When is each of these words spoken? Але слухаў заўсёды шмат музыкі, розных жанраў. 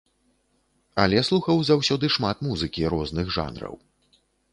Але 1.03 1.19
слухаў 1.29 1.61
заўсёды 1.69 2.05
шмат 2.15 2.37
музыкі, 2.47 2.87
розных 2.95 3.25
жанраў. 3.37 3.75